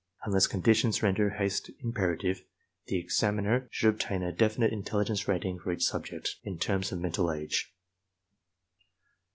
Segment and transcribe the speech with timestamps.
[0.25, 2.43] Unless conditions render haste imperative,
[2.87, 7.31] the examiner should obtain a definite intelligence rating for each subject in terms of mental
[7.31, 7.71] age.